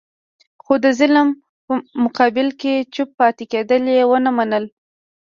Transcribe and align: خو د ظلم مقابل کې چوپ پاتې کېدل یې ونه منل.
خو 0.63 0.73
د 0.83 0.85
ظلم 0.99 1.27
مقابل 2.03 2.47
کې 2.61 2.73
چوپ 2.93 3.09
پاتې 3.19 3.43
کېدل 3.51 3.83
یې 3.95 4.03
ونه 4.09 4.31
منل. 4.37 4.65